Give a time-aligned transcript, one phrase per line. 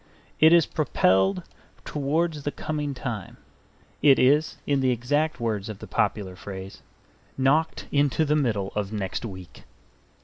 [0.39, 1.43] It is propelled
[1.85, 3.37] towards the coming time;
[4.01, 6.81] it is, in the exact words of the popular phrase,
[7.37, 9.61] knocked into the middle of next week.